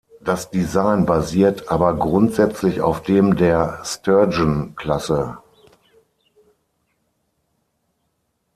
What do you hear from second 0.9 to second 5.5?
basiert aber grundsätzlich auf dem der "Sturgeon-Klasse".